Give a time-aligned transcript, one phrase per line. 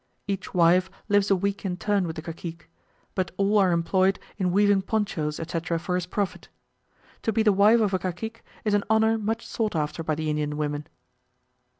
[0.27, 2.71] Each wife lives a week in turn with the cacique;
[3.13, 6.49] but all are employed in weaving ponchos, etc., for his profit.
[7.21, 10.31] To be the wife of a cacique, is an honour much sought after by the
[10.31, 10.87] Indian women.